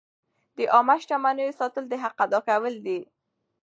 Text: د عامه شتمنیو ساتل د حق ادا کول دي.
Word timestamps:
د 0.57 0.59
عامه 0.73 0.95
شتمنیو 1.01 1.57
ساتل 1.59 1.83
د 1.89 1.93
حق 2.03 2.15
ادا 2.25 2.39
کول 2.49 2.75
دي. 2.85 2.99